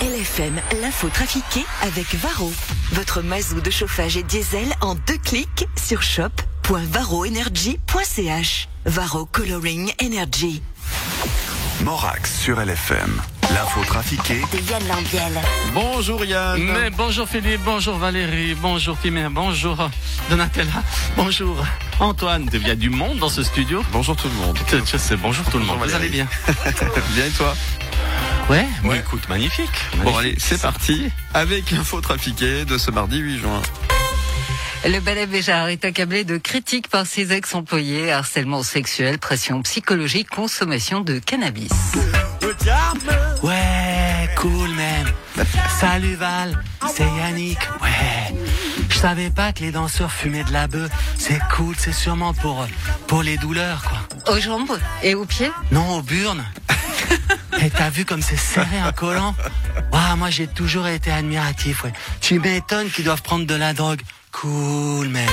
LFM, 0.00 0.58
l'info 0.80 1.08
trafiquée 1.10 1.64
avec 1.82 2.14
Varro. 2.14 2.50
Votre 2.92 3.20
mazou 3.20 3.60
de 3.60 3.70
chauffage 3.70 4.16
et 4.16 4.22
diesel 4.22 4.72
en 4.80 4.94
deux 4.94 5.18
clics 5.18 5.66
sur 5.76 6.02
shop.varroenergy.ch. 6.02 8.68
Varro 8.86 9.26
Coloring 9.26 9.92
Energy. 10.02 10.62
Morax 11.82 12.34
sur 12.40 12.58
LFM. 12.60 13.20
L'info 13.52 13.84
trafiquée 13.84 14.40
De 14.52 14.58
Yann 14.70 14.86
Lambiel. 14.88 15.38
Bonjour 15.74 16.24
Yann. 16.24 16.62
Mais 16.62 16.88
bonjour 16.88 17.28
Philippe, 17.28 17.60
bonjour 17.64 17.98
Valérie, 17.98 18.54
bonjour 18.54 18.96
Timéa, 18.98 19.28
bonjour 19.28 19.90
Donatella, 20.30 20.82
bonjour 21.16 21.62
Antoine. 21.98 22.48
Il 22.54 22.66
y 22.66 22.70
a 22.70 22.76
du 22.76 22.88
monde 22.90 23.18
dans 23.18 23.28
ce 23.28 23.42
studio. 23.42 23.84
Bonjour 23.92 24.16
tout 24.16 24.28
le 24.28 24.34
monde. 24.34 24.56
Je, 24.70 24.78
je 24.78 24.96
sais, 24.96 25.16
bonjour 25.16 25.44
tout 25.50 25.58
le 25.58 25.64
monde. 25.66 25.78
Vous 25.82 25.94
allez 25.94 26.08
bien 26.08 26.26
Bien 27.14 27.26
et 27.26 27.30
toi? 27.30 27.54
Ouais, 28.50 28.66
Ouais. 28.84 28.98
écoute, 28.98 29.28
magnifique. 29.28 29.70
Bon 30.02 30.16
allez, 30.16 30.34
c'est 30.38 30.60
parti 30.60 31.08
avec 31.34 31.70
l'info 31.70 32.00
trafiquée 32.00 32.64
de 32.64 32.78
ce 32.78 32.90
mardi 32.90 33.18
8 33.18 33.38
juin. 33.38 33.62
Le 34.84 34.98
ballet 34.98 35.26
Béjar 35.26 35.68
est 35.68 35.84
accablé 35.84 36.24
de 36.24 36.36
critiques 36.36 36.88
par 36.88 37.06
ses 37.06 37.32
ex-employés, 37.32 38.10
harcèlement 38.10 38.62
sexuel, 38.64 39.18
pression 39.18 39.62
psychologique, 39.62 40.28
consommation 40.30 41.00
de 41.00 41.18
cannabis. 41.20 41.70
Ouais, 43.42 44.28
cool 44.36 44.70
même. 44.70 45.06
Salut 45.78 46.14
Val, 46.16 46.58
c'est 46.92 47.04
Yannick. 47.04 47.58
Ouais. 47.82 48.34
Je 48.88 48.98
savais 48.98 49.30
pas 49.30 49.52
que 49.52 49.60
les 49.60 49.70
danseurs 49.70 50.10
fumaient 50.10 50.44
de 50.44 50.52
la 50.52 50.66
bœuf. 50.66 50.90
C'est 51.16 51.38
cool, 51.54 51.74
c'est 51.78 51.92
sûrement 51.92 52.34
pour 52.34 52.66
pour 53.06 53.22
les 53.22 53.36
douleurs 53.36 53.82
quoi. 53.82 54.34
Aux 54.34 54.40
jambes 54.40 54.78
et 55.04 55.14
aux 55.14 55.24
pieds? 55.24 55.50
Non, 55.70 55.98
aux 55.98 56.02
burnes. 56.02 56.44
Et 57.62 57.70
t'as 57.70 57.90
vu 57.90 58.04
comme 58.04 58.22
c'est 58.22 58.36
serré 58.38 58.78
un 58.78 58.92
collant 58.92 59.34
Waouh, 59.92 60.16
moi 60.16 60.30
j'ai 60.30 60.46
toujours 60.46 60.86
été 60.86 61.10
admiratif, 61.10 61.84
ouais. 61.84 61.92
Tu 62.20 62.38
m'étonnes 62.38 62.90
qu'ils 62.90 63.04
doivent 63.04 63.22
prendre 63.22 63.46
de 63.46 63.54
la 63.54 63.74
drogue. 63.74 64.00
Cool 64.32 65.08
même. 65.08 65.28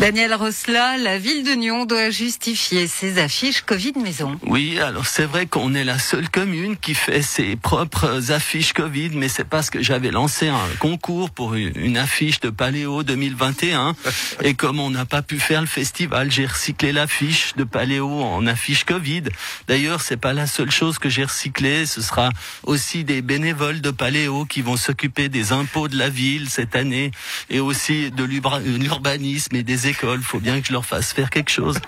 Daniel 0.00 0.32
Rosla, 0.32 0.96
la 0.96 1.18
ville 1.18 1.42
de 1.42 1.54
Nyon 1.54 1.84
doit 1.84 2.10
justifier 2.10 2.86
ses 2.86 3.18
affiches 3.18 3.62
Covid 3.62 3.94
maison. 4.00 4.38
Oui, 4.46 4.78
alors 4.78 5.06
c'est 5.06 5.24
vrai 5.24 5.46
qu'on 5.46 5.74
est 5.74 5.82
la 5.82 5.98
seule 5.98 6.28
commune 6.28 6.76
qui 6.76 6.94
fait 6.94 7.20
ses 7.20 7.56
propres 7.56 8.30
affiches 8.30 8.72
Covid, 8.74 9.10
mais 9.14 9.28
c'est 9.28 9.42
parce 9.42 9.70
que 9.70 9.82
j'avais 9.82 10.12
lancé 10.12 10.46
un 10.46 10.68
concours 10.78 11.30
pour 11.30 11.54
une 11.54 11.96
affiche 11.96 12.38
de 12.38 12.48
Paléo 12.48 13.02
2021. 13.02 13.96
Et 14.44 14.54
comme 14.54 14.78
on 14.78 14.90
n'a 14.90 15.04
pas 15.04 15.22
pu 15.22 15.40
faire 15.40 15.62
le 15.62 15.66
festival, 15.66 16.30
j'ai 16.30 16.46
recyclé 16.46 16.92
l'affiche 16.92 17.56
de 17.56 17.64
Paléo 17.64 18.22
en 18.22 18.46
affiche 18.46 18.84
Covid. 18.84 19.24
D'ailleurs, 19.66 20.00
c'est 20.00 20.16
pas 20.16 20.32
la 20.32 20.46
seule 20.46 20.70
chose 20.70 21.00
que 21.00 21.08
j'ai 21.08 21.24
recyclée. 21.24 21.86
Ce 21.86 22.02
sera 22.02 22.30
aussi 22.62 23.02
des 23.02 23.20
bénévoles 23.20 23.80
de 23.80 23.90
Paléo 23.90 24.44
qui 24.44 24.62
vont 24.62 24.76
s'occuper 24.76 25.28
des 25.28 25.50
impôts 25.50 25.88
de 25.88 25.98
la 25.98 26.08
ville 26.08 26.48
cette 26.48 26.76
année 26.76 27.10
et 27.50 27.58
aussi 27.58 28.12
de 28.12 28.22
l'urbanisme 28.22 29.56
et 29.56 29.64
des 29.64 29.87
écoles. 29.88 30.22
Faut 30.22 30.38
bien 30.38 30.60
que 30.60 30.66
je 30.66 30.72
leur 30.72 30.86
fasse 30.86 31.12
faire 31.12 31.30
quelque 31.30 31.50
chose. 31.50 31.78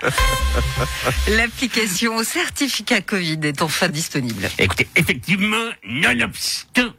L'application 1.28 2.16
au 2.16 2.24
certificat 2.24 3.00
Covid 3.00 3.38
est 3.42 3.62
enfin 3.62 3.88
disponible. 3.88 4.48
Écoutez, 4.58 4.88
effectivement, 4.96 5.70
nonobstant, 5.84 6.92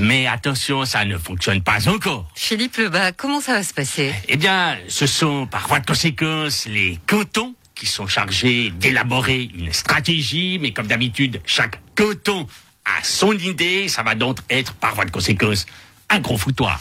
mais 0.00 0.26
attention, 0.26 0.84
ça 0.84 1.04
ne 1.04 1.18
fonctionne 1.18 1.62
pas 1.62 1.88
encore. 1.88 2.28
Philippe 2.34 2.76
Lebas, 2.76 3.12
comment 3.12 3.40
ça 3.40 3.54
va 3.54 3.62
se 3.62 3.74
passer? 3.74 4.14
Eh 4.28 4.36
bien, 4.36 4.78
ce 4.88 5.06
sont 5.06 5.46
par 5.46 5.66
voie 5.68 5.80
de 5.80 5.86
conséquence 5.86 6.66
les 6.66 6.98
cantons 7.06 7.54
qui 7.74 7.86
sont 7.86 8.06
chargés 8.06 8.70
d'élaborer 8.78 9.50
une 9.54 9.72
stratégie, 9.72 10.58
mais 10.60 10.72
comme 10.72 10.86
d'habitude, 10.86 11.40
chaque 11.46 11.80
canton 11.94 12.46
a 12.84 13.02
son 13.02 13.32
idée, 13.32 13.88
ça 13.88 14.02
va 14.02 14.14
donc 14.14 14.38
être 14.50 14.74
par 14.74 14.94
voie 14.94 15.06
de 15.06 15.10
conséquence 15.10 15.66
un 16.10 16.20
gros 16.20 16.36
foutoir. 16.36 16.80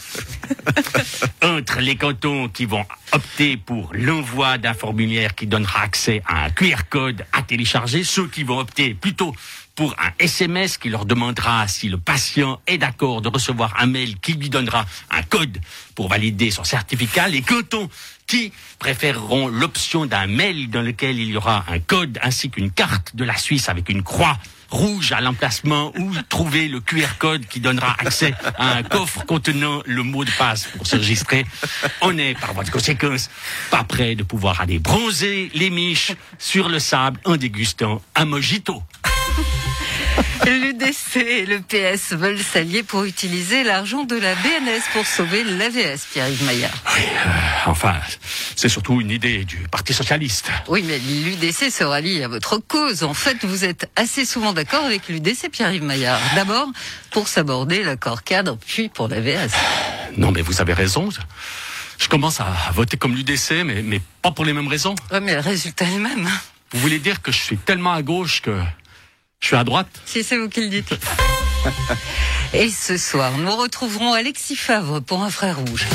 Entre 1.41 1.79
les 1.81 1.95
cantons 1.95 2.49
qui 2.49 2.65
vont 2.65 2.85
opter 3.11 3.57
pour 3.57 3.91
l'envoi 3.93 4.57
d'un 4.57 4.73
formulaire 4.73 5.35
qui 5.35 5.47
donnera 5.47 5.81
accès 5.81 6.21
à 6.27 6.45
un 6.45 6.49
QR 6.49 6.89
code 6.89 7.25
à 7.31 7.43
télécharger, 7.43 8.03
ceux 8.03 8.27
qui 8.27 8.43
vont 8.43 8.59
opter 8.59 8.93
plutôt 8.95 9.33
pour 9.75 9.95
un 9.97 10.11
SMS 10.19 10.77
qui 10.77 10.89
leur 10.89 11.05
demandera 11.05 11.67
si 11.67 11.87
le 11.87 11.97
patient 11.97 12.59
est 12.67 12.77
d'accord 12.77 13.21
de 13.21 13.29
recevoir 13.29 13.75
un 13.79 13.85
mail 13.85 14.19
qui 14.19 14.33
lui 14.33 14.49
donnera 14.49 14.85
un 15.09 15.21
code 15.23 15.57
pour 15.95 16.09
valider 16.09 16.51
son 16.51 16.65
certificat, 16.65 17.29
les 17.29 17.41
cantons 17.41 17.89
qui 18.27 18.51
préféreront 18.77 19.47
l'option 19.47 20.05
d'un 20.05 20.27
mail 20.27 20.69
dans 20.69 20.81
lequel 20.81 21.17
il 21.17 21.29
y 21.29 21.37
aura 21.37 21.63
un 21.69 21.79
code 21.79 22.19
ainsi 22.21 22.49
qu'une 22.49 22.71
carte 22.71 23.15
de 23.15 23.23
la 23.23 23.37
Suisse 23.37 23.69
avec 23.69 23.89
une 23.89 24.03
croix 24.03 24.37
rouge 24.71 25.11
à 25.11 25.21
l'emplacement 25.21 25.91
ou 25.97 26.11
trouver 26.27 26.67
le 26.67 26.79
QR 26.79 27.17
code 27.17 27.45
qui 27.45 27.59
donnera 27.59 27.95
accès 27.99 28.33
à 28.57 28.77
un 28.77 28.83
coffre 28.83 29.25
contenant 29.25 29.81
le 29.85 30.03
mot 30.03 30.23
de 30.23 30.31
passe 30.31 30.67
pour 30.77 30.85
s'enregistrer. 30.85 31.45
On 32.01 32.17
est, 32.17 32.39
par 32.39 32.53
voie 32.53 32.63
conséquence, 32.65 33.29
pas 33.71 33.83
prêt 33.83 34.15
de 34.15 34.23
pouvoir 34.23 34.61
aller 34.61 34.79
bronzer 34.79 35.51
les 35.53 35.69
miches 35.69 36.13
sur 36.37 36.69
le 36.69 36.79
sable 36.79 37.19
en 37.25 37.37
dégustant 37.37 38.01
un 38.15 38.25
mojito. 38.25 38.83
L'UDC 40.45 41.17
et 41.17 41.45
le 41.45 41.59
PS 41.61 42.13
veulent 42.13 42.39
s'allier 42.39 42.83
pour 42.83 43.03
utiliser 43.03 43.63
l'argent 43.63 44.03
de 44.03 44.15
la 44.15 44.33
BNS 44.35 44.81
pour 44.93 45.05
sauver 45.05 45.43
l'AVS, 45.43 46.05
Pierre-Yves 46.11 46.43
Maillard. 46.45 46.73
Enfin, 47.65 47.95
c'est 48.55 48.69
surtout 48.69 49.01
une 49.01 49.11
idée 49.11 49.45
du 49.45 49.57
Parti 49.69 49.93
Socialiste. 49.93 50.49
Oui, 50.67 50.83
mais 50.87 50.97
l'UDC 50.99 51.71
se 51.71 51.83
rallie 51.83 52.23
à 52.23 52.27
votre 52.27 52.57
cause. 52.57 53.03
En 53.03 53.13
fait, 53.13 53.37
vous 53.45 53.65
êtes 53.65 53.89
assez 53.95 54.25
souvent 54.25 54.53
d'accord 54.53 54.83
avec 54.85 55.07
l'UDC, 55.09 55.49
Pierre-Yves 55.51 55.83
Maillard. 55.83 56.19
D'abord, 56.35 56.67
pour 57.11 57.27
s'aborder 57.27 57.83
l'accord 57.83 58.23
cadre, 58.23 58.57
puis 58.65 58.89
pour 58.89 59.07
l'AVS. 59.07 59.51
Non, 60.17 60.31
mais 60.31 60.41
vous 60.41 60.61
avez 60.61 60.73
raison. 60.73 61.09
Je, 61.97 62.07
commence 62.07 62.39
à 62.39 62.47
voter 62.73 62.97
comme 62.97 63.15
l'UDC, 63.15 63.63
mais, 63.65 63.81
mais 63.83 64.01
pas 64.21 64.31
pour 64.31 64.45
les 64.45 64.53
mêmes 64.53 64.67
raisons. 64.67 64.95
Ouais, 65.11 65.19
mais 65.19 65.33
le 65.35 65.41
résultat 65.41 65.85
est 65.85 65.95
le 65.95 65.99
même. 66.01 66.25
hein. 66.25 66.39
Vous 66.71 66.79
voulez 66.79 66.99
dire 66.99 67.21
que 67.21 67.31
je 67.31 67.37
suis 67.39 67.57
tellement 67.57 67.93
à 67.93 68.01
gauche 68.03 68.41
que 68.41 68.51
je 69.39 69.47
suis 69.47 69.55
à 69.55 69.63
droite 69.63 69.87
Si 70.05 70.23
c'est 70.23 70.37
vous 70.37 70.49
qui 70.49 70.61
le 70.61 70.69
dites. 70.69 70.93
Et 72.53 72.69
ce 72.69 72.97
soir, 72.97 73.37
nous 73.37 73.55
retrouverons 73.55 74.13
Alexis 74.13 74.55
Favre 74.55 75.01
pour 75.01 75.23
un 75.23 75.29
frère 75.29 75.59
rouge. 75.59 75.85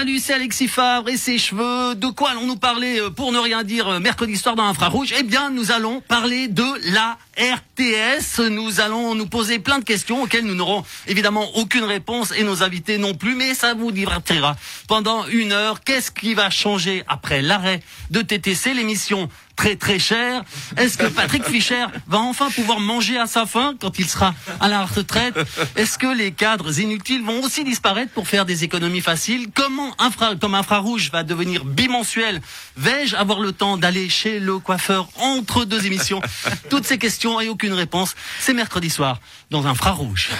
Salut, 0.00 0.18
c'est 0.18 0.32
Alexis 0.32 0.66
Favre 0.66 1.10
et 1.10 1.18
ses 1.18 1.36
cheveux. 1.36 1.94
De 1.94 2.06
quoi 2.06 2.30
allons-nous 2.30 2.56
parler 2.56 2.98
euh, 2.98 3.10
pour 3.10 3.32
ne 3.32 3.38
rien 3.38 3.64
dire 3.64 3.86
euh, 3.86 4.00
mercredi 4.00 4.34
soir 4.38 4.56
dans 4.56 4.64
Infrarouge? 4.64 5.12
Eh 5.18 5.22
bien, 5.22 5.50
nous 5.50 5.72
allons 5.72 6.00
parler 6.00 6.48
de 6.48 6.64
la 6.90 7.18
RTS. 7.36 8.40
Nous 8.48 8.80
allons 8.80 9.14
nous 9.14 9.26
poser 9.26 9.58
plein 9.58 9.78
de 9.78 9.84
questions 9.84 10.22
auxquelles 10.22 10.46
nous 10.46 10.54
n'aurons 10.54 10.84
évidemment 11.06 11.54
aucune 11.54 11.84
réponse 11.84 12.32
et 12.34 12.44
nos 12.44 12.62
invités 12.62 12.96
non 12.96 13.12
plus, 13.12 13.34
mais 13.34 13.52
ça 13.52 13.74
vous 13.74 13.92
divertira 13.92 14.56
pendant 14.88 15.26
une 15.26 15.52
heure. 15.52 15.84
Qu'est-ce 15.84 16.10
qui 16.10 16.32
va 16.32 16.48
changer 16.48 17.04
après 17.06 17.42
l'arrêt 17.42 17.82
de 18.10 18.22
TTC, 18.22 18.72
l'émission 18.72 19.28
très 19.60 19.76
très 19.76 19.98
chère 19.98 20.42
Est-ce 20.78 20.96
que 20.96 21.04
Patrick 21.04 21.44
Fischer 21.44 21.84
va 22.06 22.16
enfin 22.16 22.48
pouvoir 22.50 22.80
manger 22.80 23.18
à 23.18 23.26
sa 23.26 23.44
faim 23.44 23.74
quand 23.78 23.98
il 23.98 24.08
sera 24.08 24.34
à 24.58 24.68
la 24.68 24.86
retraite? 24.86 25.38
Est-ce 25.76 25.98
que 25.98 26.06
les 26.06 26.32
cadres 26.32 26.80
inutiles 26.80 27.22
vont 27.22 27.42
aussi 27.42 27.62
disparaître 27.62 28.10
pour 28.12 28.26
faire 28.26 28.46
des 28.46 28.64
économies 28.64 29.02
faciles? 29.02 29.48
Comment 29.52 29.94
infra, 29.98 30.34
comme 30.34 30.54
infrarouge 30.54 31.10
va 31.12 31.24
devenir 31.24 31.66
bimensuel? 31.66 32.40
Vais-je 32.78 33.14
avoir 33.16 33.40
le 33.40 33.52
temps 33.52 33.76
d'aller 33.76 34.08
chez 34.08 34.40
le 34.40 34.58
coiffeur 34.58 35.10
entre 35.18 35.66
deux 35.66 35.84
émissions? 35.84 36.22
Toutes 36.70 36.86
ces 36.86 36.96
questions 36.96 37.38
et 37.38 37.50
aucune 37.50 37.74
réponse, 37.74 38.14
c'est 38.38 38.54
mercredi 38.54 38.88
soir 38.88 39.20
dans 39.50 39.66
Infrarouge. 39.66 40.30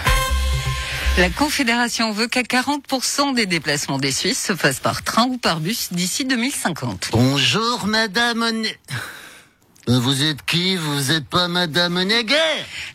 La 1.18 1.28
Confédération 1.28 2.12
veut 2.12 2.28
qu'à 2.28 2.42
40% 2.42 3.34
des 3.34 3.44
déplacements 3.44 3.98
des 3.98 4.12
Suisses 4.12 4.42
se 4.42 4.54
fassent 4.54 4.80
par 4.80 5.02
train 5.02 5.26
ou 5.26 5.36
par 5.36 5.60
bus 5.60 5.88
d'ici 5.92 6.24
2050. 6.24 7.10
Bonjour, 7.12 7.86
Madame. 7.86 8.46
Vous 9.98 10.22
êtes 10.22 10.44
qui? 10.44 10.76
Vous 10.76 11.10
êtes 11.10 11.26
pas 11.26 11.48
Madame 11.48 12.00
Neger 12.04 12.36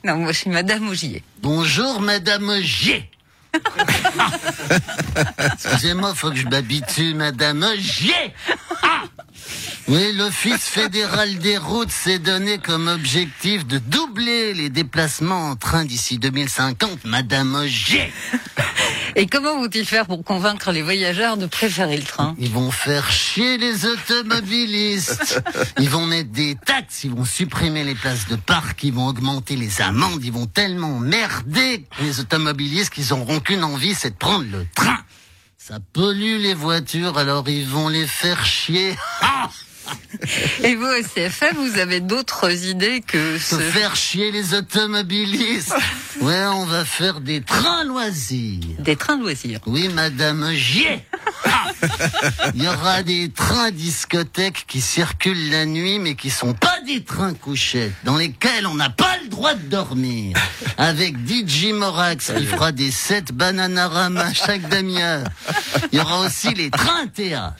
Non, 0.05 0.15
moi 0.15 0.31
je 0.31 0.37
suis 0.37 0.49
Madame 0.49 0.87
Augier. 0.87 1.23
Bonjour, 1.41 1.99
Madame 1.99 2.61
G. 2.61 3.09
Excusez-moi, 5.37 6.15
faut 6.15 6.29
que 6.29 6.37
je 6.37 6.47
m'habitue, 6.47 7.13
Madame 7.13 7.65
G. 7.77 8.13
Ah 8.81 9.03
Oui, 9.89 10.13
l'Office 10.13 10.63
fédéral 10.63 11.37
des 11.39 11.57
routes 11.57 11.91
s'est 11.91 12.19
donné 12.19 12.59
comme 12.59 12.87
objectif 12.87 13.67
de 13.67 13.77
doubler 13.77 14.53
les 14.53 14.69
déplacements 14.69 15.49
en 15.49 15.57
train 15.57 15.83
d'ici 15.83 16.17
2050, 16.17 17.03
Madame 17.03 17.65
G. 17.65 18.09
Et 19.17 19.27
comment 19.27 19.55
vont-ils 19.61 19.85
faire 19.85 20.07
pour 20.07 20.21
convaincre 20.25 20.73
les 20.73 20.81
voyageurs 20.81 21.37
de 21.37 21.45
préférer 21.45 21.95
le 21.95 22.03
train? 22.03 22.35
Ils 22.37 22.51
vont 22.51 22.69
faire 22.69 23.09
chier 23.09 23.57
les 23.57 23.85
automobilistes. 23.85 25.41
Ils 25.79 25.89
vont 25.89 26.05
mettre 26.05 26.31
des 26.31 26.55
taxes, 26.65 27.05
ils 27.05 27.11
vont 27.11 27.23
supprimer 27.23 27.83
les 27.83 27.95
places 27.95 28.27
de 28.27 28.35
parc, 28.35 28.83
ils 28.83 28.93
vont 28.93 29.07
augmenter 29.07 29.55
les 29.55 29.81
amendes, 29.81 30.23
ils 30.23 30.31
vont 30.31 30.47
tellement 30.47 30.99
merder 30.99 31.85
les 32.01 32.19
automobilistes 32.19 32.93
qu'ils 32.93 33.13
auront 33.13 33.39
qu'une 33.39 33.63
envie, 33.63 33.93
c'est 33.93 34.11
de 34.11 34.15
prendre 34.15 34.45
le 34.51 34.65
train. 34.75 34.97
Ça 35.57 35.79
pollue 35.93 36.39
les 36.39 36.53
voitures, 36.53 37.17
alors 37.17 37.47
ils 37.47 37.65
vont 37.65 37.87
les 37.87 38.07
faire 38.07 38.45
chier. 38.45 38.95
Ah 39.21 39.49
Et 40.63 40.75
vous, 40.75 40.85
au 40.85 41.03
CFM, 41.03 41.55
vous 41.57 41.77
avez 41.79 41.99
d'autres 41.99 42.51
idées 42.65 43.01
que 43.05 43.37
Se 43.37 43.55
ce... 43.57 43.61
faire 43.61 43.95
chier 43.95 44.31
les 44.31 44.53
automobilistes. 44.53 45.73
Ouais, 46.21 46.45
on 46.45 46.65
va 46.65 46.85
faire 46.85 47.19
des 47.21 47.41
trains 47.41 47.83
loisirs. 47.83 48.61
des 48.79 48.95
trains 48.95 49.17
loisirs. 49.19 49.59
Oui, 49.65 49.89
madame 49.89 50.51
Gier. 50.53 51.03
Il 52.55 52.63
y 52.63 52.67
aura 52.67 53.03
des 53.03 53.29
trains 53.29 53.71
discothèques 53.71 54.65
qui 54.67 54.81
circulent 54.81 55.51
la 55.51 55.65
nuit, 55.65 55.99
mais 55.99 56.15
qui 56.15 56.29
sont 56.29 56.53
pas 56.53 56.79
des 56.87 57.03
trains 57.03 57.33
couchettes, 57.33 57.93
dans 58.03 58.17
lesquels 58.17 58.65
on 58.67 58.75
n'a 58.75 58.89
pas 58.89 59.17
le 59.23 59.27
droit 59.29 59.53
de 59.53 59.67
dormir. 59.67 60.37
Avec 60.77 61.15
DJ 61.27 61.73
Morax 61.73 62.31
qui 62.37 62.45
fera 62.45 62.71
des 62.71 62.91
sets 62.91 63.25
Bananarama 63.33 64.33
chaque 64.33 64.67
demi-heure. 64.69 65.25
Il 65.91 65.97
y 65.97 66.01
aura 66.01 66.19
aussi 66.21 66.53
les 66.53 66.69
trains 66.71 67.07
théâtre. 67.07 67.55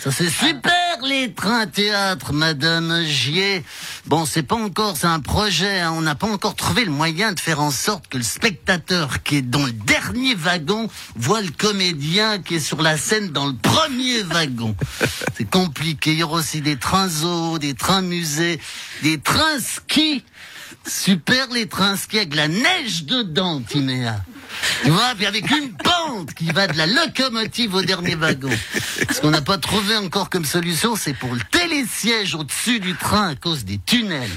Ça 0.00 0.12
c'est 0.12 0.30
super 0.30 0.72
les 1.04 1.32
trains 1.32 1.66
théâtre, 1.66 2.32
Madame 2.32 3.02
Gier. 3.04 3.64
Bon, 4.06 4.26
c'est 4.26 4.42
pas 4.44 4.54
encore, 4.56 4.96
c'est 4.96 5.06
un 5.08 5.18
projet. 5.20 5.80
hein. 5.80 5.92
On 5.96 6.02
n'a 6.02 6.14
pas 6.14 6.28
encore 6.28 6.54
trouvé 6.54 6.84
le 6.84 6.90
moyen 6.92 7.32
de 7.32 7.40
faire 7.40 7.60
en 7.60 7.70
sorte 7.72 8.06
que 8.08 8.16
le 8.16 8.22
spectateur 8.22 9.22
qui 9.22 9.36
est 9.36 9.42
dans 9.42 9.64
le 9.64 9.72
dernier 9.72 10.34
wagon 10.34 10.88
voit 11.16 11.40
le 11.40 11.50
comédien 11.50 12.38
qui 12.38 12.56
est 12.56 12.60
sur 12.60 12.80
la 12.80 12.96
scène 12.96 13.30
dans 13.30 13.46
le 13.46 13.54
premier 13.54 14.22
wagon. 14.22 14.76
C'est 15.36 15.48
compliqué. 15.50 16.12
Il 16.12 16.18
y 16.18 16.22
aura 16.22 16.38
aussi 16.38 16.60
des 16.60 16.76
trains 16.76 17.08
zoos, 17.08 17.58
des 17.58 17.74
trains 17.74 18.02
musées, 18.02 18.60
des 19.02 19.18
trains 19.18 19.58
ski. 19.60 20.24
Super 20.86 21.48
les 21.52 21.66
trains 21.66 21.96
ski 21.96 22.18
avec 22.18 22.34
la 22.36 22.46
neige 22.48 23.04
dedans, 23.04 23.60
Timéa. 23.60 24.16
Tu 24.84 24.90
vois, 24.90 25.14
puis 25.16 25.26
avec 25.26 25.50
une 25.50 25.72
pente 25.72 26.34
qui 26.34 26.50
va 26.52 26.66
de 26.66 26.76
la 26.76 26.86
locomotive 26.86 27.74
au 27.74 27.82
dernier 27.82 28.14
wagon. 28.14 28.50
Ce 29.10 29.20
qu'on 29.20 29.30
n'a 29.30 29.40
pas 29.40 29.58
trouvé 29.58 29.96
encore 29.96 30.30
comme 30.30 30.44
solution, 30.44 30.96
c'est 30.96 31.14
pour 31.14 31.34
le 31.34 31.40
télésiège 31.50 32.34
au-dessus 32.34 32.80
du 32.80 32.94
train 32.94 33.30
à 33.30 33.34
cause 33.34 33.64
des 33.64 33.78
tunnels. 33.84 34.30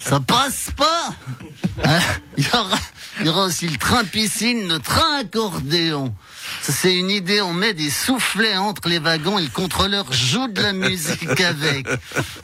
Ça 0.00 0.20
passe 0.20 0.70
pas. 0.76 1.14
Hein 1.84 2.00
Il 2.36 2.44
y, 2.44 2.48
aura, 2.56 2.78
y 3.24 3.28
aura 3.28 3.44
aussi 3.44 3.68
le 3.68 3.78
train 3.78 4.04
piscine, 4.04 4.68
le 4.68 4.78
train 4.78 5.20
accordéon. 5.20 6.14
Ça, 6.64 6.72
c'est 6.72 6.94
une 6.94 7.10
idée. 7.10 7.42
On 7.42 7.52
met 7.52 7.74
des 7.74 7.90
soufflets 7.90 8.56
entre 8.56 8.88
les 8.88 8.98
wagons 8.98 9.38
et 9.38 9.42
le 9.42 9.50
contrôleur 9.50 10.10
joue 10.10 10.48
de 10.48 10.62
la 10.62 10.72
musique 10.72 11.38
avec. 11.42 11.86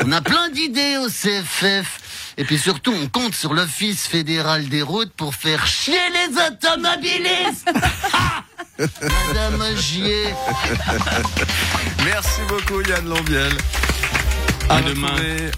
On 0.05 0.13
a 0.13 0.21
plein 0.21 0.51
d'idées 0.51 0.99
au 0.99 1.09
CFF. 1.09 2.35
Et 2.37 2.45
puis 2.45 2.59
surtout, 2.59 2.93
on 2.93 3.09
compte 3.09 3.35
sur 3.35 3.55
l'Office 3.55 4.07
fédéral 4.07 4.69
des 4.69 4.83
routes 4.83 5.13
pour 5.15 5.35
faire 5.35 5.67
chier 5.67 5.95
les 6.13 6.37
automobilistes. 6.37 7.71
Ha 8.13 8.45
Madame 8.79 9.77
Gier. 9.77 10.35
Merci 12.05 12.41
beaucoup 12.49 12.81
Yann 12.83 13.07
Lambiel. 13.07 13.53
À 14.71 14.83
demain. 14.83 15.09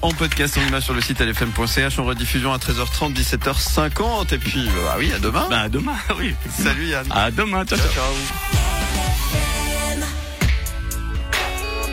en 0.00 0.10
podcast 0.12 0.56
en 0.58 0.62
image 0.66 0.84
sur 0.84 0.94
le 0.94 1.00
site 1.02 1.20
lfm.ch 1.20 1.98
en 1.98 2.04
rediffusion 2.04 2.52
à 2.52 2.56
13h30, 2.56 3.14
17h50 3.14 4.34
et 4.34 4.38
puis 4.38 4.66
euh, 4.66 4.88
ah 4.90 4.96
oui 4.98 5.12
à 5.12 5.18
demain. 5.18 5.46
Bah, 5.50 5.60
à 5.60 5.68
demain, 5.68 5.96
oui. 6.18 6.34
Salut 6.50 6.86
Yann. 6.86 7.06
À 7.10 7.30
demain, 7.30 7.64
Ciao, 7.66 7.78
ciao. 7.78 7.88
ciao. 7.88 8.81